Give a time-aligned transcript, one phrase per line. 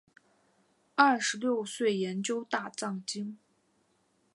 [0.95, 3.37] 二十六岁研究大藏经。